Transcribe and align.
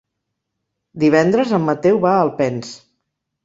Divendres 1.03 1.55
en 1.59 1.63
Mateu 1.67 2.03
va 2.09 2.17
a 2.17 2.27
Alpens. 2.29 2.77